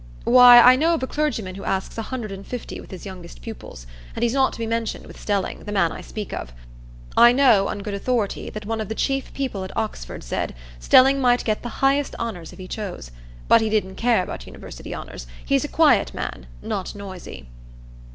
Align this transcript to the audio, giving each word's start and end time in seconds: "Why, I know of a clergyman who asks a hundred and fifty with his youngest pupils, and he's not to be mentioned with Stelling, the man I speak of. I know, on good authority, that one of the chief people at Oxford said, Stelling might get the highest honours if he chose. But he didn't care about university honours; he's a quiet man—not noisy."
"Why, 0.23 0.59
I 0.59 0.75
know 0.77 0.95
of 0.95 1.03
a 1.03 1.05
clergyman 1.05 1.53
who 1.53 1.63
asks 1.63 1.95
a 1.95 2.01
hundred 2.01 2.31
and 2.31 2.43
fifty 2.43 2.81
with 2.81 2.89
his 2.89 3.05
youngest 3.05 3.43
pupils, 3.43 3.85
and 4.15 4.23
he's 4.23 4.33
not 4.33 4.51
to 4.53 4.57
be 4.57 4.65
mentioned 4.65 5.05
with 5.05 5.21
Stelling, 5.21 5.65
the 5.65 5.71
man 5.71 5.91
I 5.91 6.01
speak 6.01 6.33
of. 6.33 6.53
I 7.15 7.31
know, 7.31 7.67
on 7.67 7.83
good 7.83 7.93
authority, 7.93 8.49
that 8.49 8.65
one 8.65 8.81
of 8.81 8.89
the 8.89 8.95
chief 8.95 9.31
people 9.35 9.63
at 9.63 9.77
Oxford 9.77 10.23
said, 10.23 10.55
Stelling 10.79 11.21
might 11.21 11.45
get 11.45 11.61
the 11.61 11.83
highest 11.85 12.15
honours 12.15 12.51
if 12.51 12.57
he 12.57 12.67
chose. 12.67 13.11
But 13.47 13.61
he 13.61 13.69
didn't 13.69 13.93
care 13.93 14.23
about 14.23 14.47
university 14.47 14.95
honours; 14.95 15.27
he's 15.45 15.63
a 15.63 15.67
quiet 15.67 16.15
man—not 16.15 16.95
noisy." 16.95 17.45